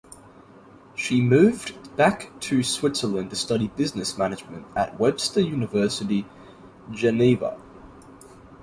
She 0.95 1.21
moved 1.21 1.75
back 1.95 2.31
to 2.41 2.63
Switzerland 2.63 3.29
to 3.29 3.35
study 3.35 3.67
business 3.67 4.17
management 4.17 4.65
at 4.75 4.99
Webster 4.99 5.41
University 5.41 6.25
Geneva. 6.89 7.55